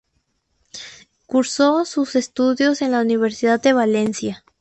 Cursó 1.27 1.85
sus 1.85 2.15
estudios 2.15 2.81
en 2.81 2.89
la 2.91 3.01
Universidad 3.01 3.61
de 3.61 3.73
Valencia. 3.73 4.43